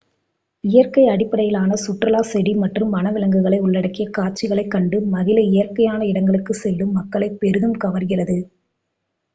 [0.63, 7.39] இயற்கை அடிப்படையிலான சுற்றுலா செடி மற்றும் வன விலங்குகளை உள்ளடக்கிய காட்சிகளைக் கண்டு மகிழ இயற்கையான இடங்களுக்குச் செல்லும் மக்களைப்
[7.39, 8.39] பெரிதும் கவர்கிறது